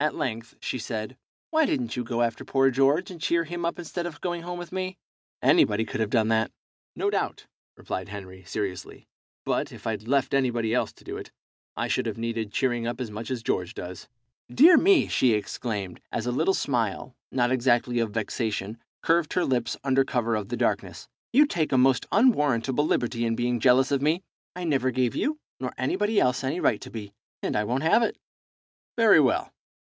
[0.00, 1.16] At length she said
[1.50, 4.58] "Why didn't you go after poor George and cheer him up instead of going home
[4.58, 4.98] with me?
[5.40, 6.50] Anybody could have done that."
[6.96, 7.46] "No doubt,"
[7.76, 9.06] replied Henry, seriously;
[9.44, 11.30] "but, if I'd left anybody else to do it,
[11.76, 14.08] I should have needed cheering up as much as George does."
[14.52, 19.76] "Dear me," she exclaimed, as a little smile, not exactly of vexation, curved her lips
[19.84, 24.02] under cover of the darkness, "you take a most unwarrantable liberty in being jealous of
[24.02, 24.24] me.
[24.56, 28.02] I never gave you nor anybody else any right to be, and I won't have
[28.02, 28.18] it!"
[28.98, 29.52] "Very well.